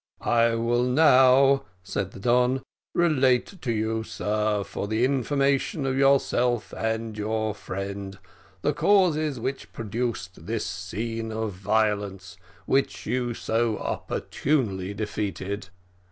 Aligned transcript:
"I 0.23 0.55
will 0.55 0.81
now," 0.81 1.65
said 1.83 2.09
the 2.09 2.19
Don, 2.19 2.63
"relate 2.95 3.61
to 3.61 3.71
you, 3.71 4.01
sir, 4.01 4.63
for 4.63 4.87
the 4.87 5.05
information 5.05 5.85
of 5.85 5.95
yourself 5.95 6.73
and 6.73 7.15
friend, 7.55 8.17
the 8.63 8.73
causes 8.73 9.39
which 9.39 9.71
produced 9.71 10.47
this 10.47 10.65
scene 10.65 11.31
of 11.31 11.51
violence, 11.51 12.35
which 12.65 13.05
you 13.05 13.35
so 13.35 13.77
opportunely 13.77 14.95
defeated. 14.95 15.69